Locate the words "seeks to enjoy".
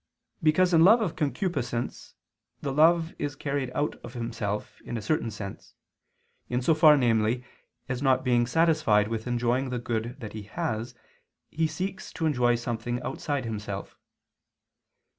11.67-12.55